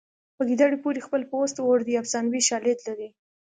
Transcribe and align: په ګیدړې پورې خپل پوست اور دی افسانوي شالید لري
په 0.35 0.43
ګیدړې 0.49 0.77
پورې 0.83 0.99
خپل 1.07 1.21
پوست 1.31 1.55
اور 1.59 1.79
دی 1.87 1.93
افسانوي 2.01 2.41
شالید 2.49 2.79
لري 2.87 3.09